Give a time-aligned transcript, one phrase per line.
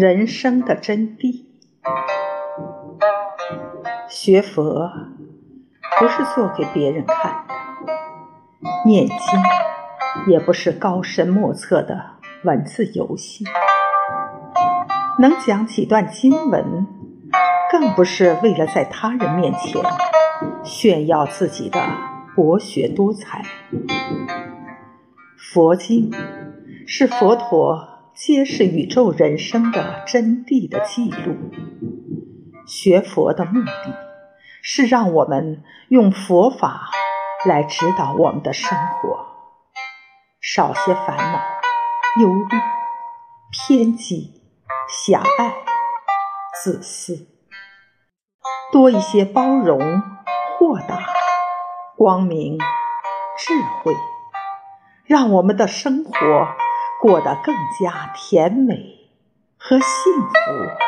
[0.00, 1.42] 人生的真谛。
[4.08, 4.92] 学佛
[5.98, 7.92] 不是做给别人看的，
[8.86, 9.18] 念经
[10.28, 12.12] 也不是高深莫测的
[12.44, 13.44] 文字游戏。
[15.18, 16.86] 能讲几段经文，
[17.72, 19.82] 更不是为了在他人面前
[20.62, 21.80] 炫耀自己的
[22.36, 23.42] 博学多才。
[25.36, 26.12] 佛经
[26.86, 31.36] 是佛陀揭示宇宙人生的真谛的记录。
[32.66, 33.96] 学佛的目的，
[34.60, 36.90] 是让我们用佛法
[37.46, 39.24] 来指导我们的生活，
[40.40, 41.38] 少些烦恼、
[42.20, 42.58] 忧虑、
[43.52, 44.42] 偏激、
[44.88, 45.54] 狭隘、
[46.60, 47.28] 自私，
[48.72, 49.78] 多一些包容、
[50.58, 51.06] 豁达、
[51.96, 53.54] 光明、智
[53.84, 53.94] 慧，
[55.06, 56.12] 让我们的生活
[57.00, 58.74] 过得更加甜美
[59.56, 60.87] 和幸福。